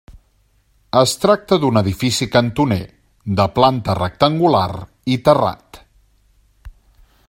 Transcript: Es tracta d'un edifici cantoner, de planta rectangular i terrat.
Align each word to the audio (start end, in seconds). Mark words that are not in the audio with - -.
Es 1.01 1.11
tracta 1.25 1.57
d'un 1.63 1.77
edifici 1.81 2.27
cantoner, 2.37 2.79
de 3.41 3.47
planta 3.59 3.99
rectangular 4.01 4.67
i 5.17 5.23
terrat. 5.29 5.83